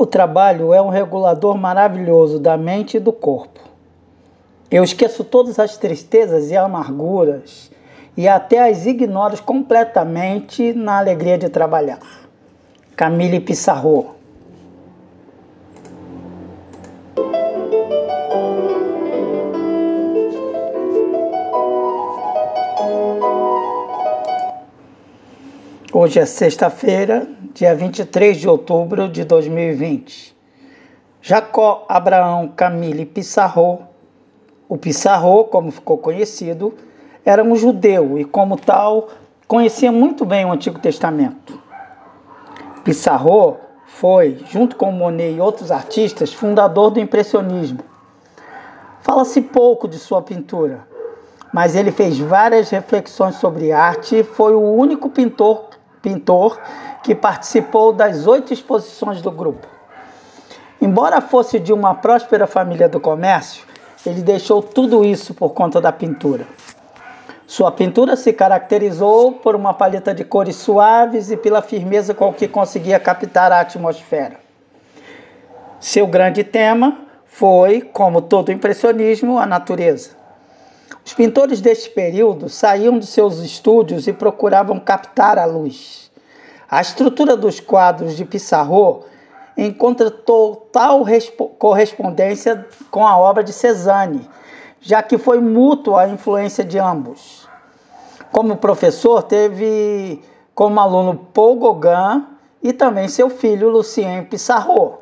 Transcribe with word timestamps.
O 0.00 0.06
trabalho 0.06 0.72
é 0.72 0.80
um 0.80 0.90
regulador 0.90 1.58
maravilhoso 1.58 2.38
da 2.38 2.56
mente 2.56 2.98
e 2.98 3.00
do 3.00 3.12
corpo. 3.12 3.58
Eu 4.70 4.84
esqueço 4.84 5.24
todas 5.24 5.58
as 5.58 5.76
tristezas 5.76 6.52
e 6.52 6.56
amarguras 6.56 7.68
e 8.16 8.28
até 8.28 8.70
as 8.70 8.86
ignoro 8.86 9.42
completamente 9.42 10.72
na 10.72 10.98
alegria 10.98 11.36
de 11.36 11.48
trabalhar. 11.48 11.98
Camille 12.94 13.40
Pissarro 13.40 14.14
Hoje 26.00 26.20
é 26.20 26.26
sexta-feira, 26.26 27.26
dia 27.52 27.74
23 27.74 28.36
de 28.36 28.48
outubro 28.48 29.08
de 29.08 29.24
2020. 29.24 30.32
Jacó 31.20 31.84
Abraão 31.88 32.52
Camille 32.54 33.04
Pissarro, 33.04 33.80
o 34.68 34.78
Pissarro, 34.78 35.46
como 35.46 35.72
ficou 35.72 35.98
conhecido, 35.98 36.72
era 37.24 37.42
um 37.42 37.56
judeu 37.56 38.16
e, 38.16 38.24
como 38.24 38.56
tal, 38.56 39.08
conhecia 39.48 39.90
muito 39.90 40.24
bem 40.24 40.44
o 40.44 40.52
Antigo 40.52 40.78
Testamento. 40.78 41.60
Pissarro 42.84 43.56
foi, 43.84 44.38
junto 44.48 44.76
com 44.76 44.92
Monet 44.92 45.34
e 45.34 45.40
outros 45.40 45.72
artistas, 45.72 46.32
fundador 46.32 46.92
do 46.92 47.00
impressionismo. 47.00 47.80
Fala-se 49.00 49.40
pouco 49.40 49.88
de 49.88 49.98
sua 49.98 50.22
pintura, 50.22 50.86
mas 51.52 51.74
ele 51.74 51.90
fez 51.90 52.16
várias 52.20 52.70
reflexões 52.70 53.34
sobre 53.34 53.72
arte 53.72 54.20
e 54.20 54.22
foi 54.22 54.54
o 54.54 54.62
único 54.62 55.10
pintor 55.10 55.76
pintor 56.02 56.60
que 57.02 57.14
participou 57.14 57.92
das 57.92 58.26
oito 58.26 58.52
exposições 58.52 59.22
do 59.22 59.30
grupo. 59.30 59.66
Embora 60.80 61.20
fosse 61.20 61.58
de 61.58 61.72
uma 61.72 61.94
próspera 61.94 62.46
família 62.46 62.88
do 62.88 63.00
comércio, 63.00 63.64
ele 64.06 64.22
deixou 64.22 64.62
tudo 64.62 65.04
isso 65.04 65.34
por 65.34 65.50
conta 65.50 65.80
da 65.80 65.90
pintura. 65.90 66.46
Sua 67.46 67.72
pintura 67.72 68.14
se 68.14 68.32
caracterizou 68.32 69.32
por 69.32 69.56
uma 69.56 69.72
paleta 69.72 70.14
de 70.14 70.22
cores 70.22 70.56
suaves 70.56 71.30
e 71.30 71.36
pela 71.36 71.62
firmeza 71.62 72.12
com 72.14 72.32
que 72.32 72.46
conseguia 72.46 73.00
captar 73.00 73.50
a 73.50 73.60
atmosfera. 73.60 74.36
Seu 75.80 76.06
grande 76.06 76.44
tema 76.44 76.98
foi, 77.24 77.80
como 77.80 78.20
todo 78.20 78.52
impressionismo, 78.52 79.38
a 79.38 79.46
natureza. 79.46 80.10
Os 81.04 81.14
pintores 81.14 81.60
deste 81.60 81.90
período 81.90 82.48
saíam 82.48 82.98
de 82.98 83.06
seus 83.06 83.38
estúdios 83.38 84.06
e 84.06 84.12
procuravam 84.12 84.78
captar 84.78 85.38
a 85.38 85.44
luz. 85.44 86.10
A 86.70 86.80
estrutura 86.80 87.36
dos 87.36 87.60
quadros 87.60 88.16
de 88.16 88.24
Pissarro 88.24 89.04
encontra 89.56 90.10
total 90.10 91.04
correspondência 91.58 92.66
com 92.90 93.06
a 93.06 93.18
obra 93.18 93.42
de 93.42 93.52
Cezanne, 93.52 94.28
já 94.80 95.02
que 95.02 95.18
foi 95.18 95.40
mútua 95.40 96.02
a 96.02 96.08
influência 96.08 96.64
de 96.64 96.78
ambos. 96.78 97.48
Como 98.30 98.56
professor, 98.56 99.22
teve 99.22 100.22
como 100.54 100.78
aluno 100.78 101.16
Paul 101.32 101.58
Gauguin 101.58 102.26
e 102.62 102.72
também 102.72 103.08
seu 103.08 103.30
filho 103.30 103.68
Lucien 103.68 104.24
Pissarro. 104.24 104.98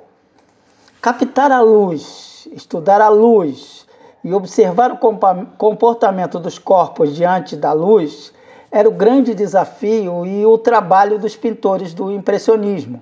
Captar 1.03 1.51
a 1.51 1.61
luz, 1.61 2.49
estudar 2.53 3.01
a 3.01 3.09
luz, 3.09 3.86
e 4.27 4.35
observar 4.35 4.91
o 4.91 4.99
comportamento 5.57 6.41
dos 6.41 6.59
corpos 6.59 7.15
diante 7.15 7.55
da 7.55 7.73
luz 7.73 8.33
era 8.73 8.89
o 8.89 8.93
grande 8.93 9.33
desafio 9.33 10.27
e 10.27 10.45
o 10.45 10.59
trabalho 10.59 11.17
dos 11.17 11.37
pintores 11.37 11.95
do 11.95 12.11
impressionismo. 12.11 13.01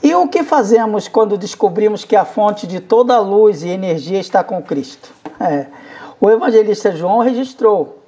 E 0.00 0.14
o 0.14 0.28
que 0.28 0.44
fazemos 0.44 1.08
quando 1.08 1.36
descobrimos 1.36 2.04
que 2.04 2.14
a 2.14 2.24
fonte 2.24 2.64
de 2.64 2.78
toda 2.78 3.16
a 3.16 3.18
luz 3.18 3.64
e 3.64 3.70
energia 3.70 4.20
está 4.20 4.44
com 4.44 4.62
Cristo? 4.62 5.12
É, 5.40 5.66
o 6.20 6.30
evangelista 6.30 6.94
João 6.94 7.18
registrou: 7.18 7.98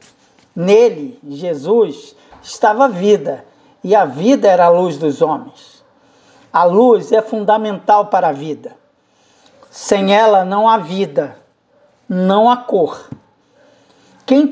nele, 0.54 1.18
Jesus, 1.26 2.14
estava 2.40 2.84
a 2.84 2.88
vida, 2.88 3.44
e 3.82 3.96
a 3.96 4.04
vida 4.04 4.46
era 4.46 4.66
a 4.66 4.68
luz 4.68 4.96
dos 4.96 5.20
homens. 5.20 5.82
A 6.52 6.62
luz 6.62 7.10
é 7.10 7.20
fundamental 7.20 8.06
para 8.06 8.28
a 8.28 8.32
vida. 8.32 8.85
Sem 9.76 10.14
ela 10.14 10.42
não 10.42 10.66
há 10.66 10.78
vida, 10.78 11.36
não 12.08 12.50
há 12.50 12.56
cor. 12.56 13.10
Quem, 14.24 14.50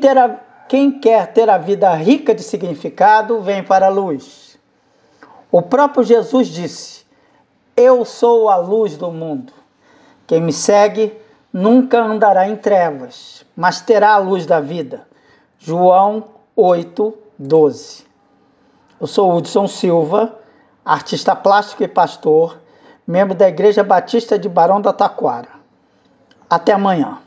quem 0.68 1.00
quer 1.00 1.32
ter 1.32 1.48
a 1.48 1.56
vida 1.56 1.94
rica 1.94 2.34
de 2.34 2.42
significado, 2.42 3.40
vem 3.40 3.64
para 3.64 3.86
a 3.86 3.88
luz. 3.88 4.58
O 5.50 5.62
próprio 5.62 6.04
Jesus 6.04 6.48
disse: 6.48 7.06
Eu 7.74 8.04
sou 8.04 8.50
a 8.50 8.56
luz 8.56 8.98
do 8.98 9.10
mundo. 9.10 9.50
Quem 10.26 10.42
me 10.42 10.52
segue 10.52 11.18
nunca 11.50 12.02
andará 12.02 12.46
em 12.46 12.56
trevas, 12.56 13.46
mas 13.56 13.80
terá 13.80 14.12
a 14.12 14.18
luz 14.18 14.44
da 14.44 14.60
vida. 14.60 15.08
João 15.58 16.24
8, 16.54 17.16
12. 17.38 18.04
Eu 19.00 19.06
sou 19.06 19.34
Hudson 19.34 19.68
Silva, 19.68 20.38
artista 20.84 21.34
plástico 21.34 21.82
e 21.82 21.88
pastor 21.88 22.62
membro 23.06 23.34
da 23.34 23.48
Igreja 23.48 23.84
Batista 23.84 24.38
de 24.38 24.48
Barão 24.48 24.80
da 24.80 24.92
Taquara. 24.92 25.48
Até 26.48 26.72
amanhã. 26.72 27.18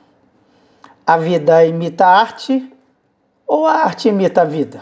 A 1.06 1.18
vida 1.18 1.66
imita 1.66 2.06
a 2.06 2.20
arte 2.20 2.74
ou 3.46 3.66
a 3.66 3.74
arte 3.74 4.10
imita 4.10 4.42
a 4.42 4.46
vida? 4.46 4.82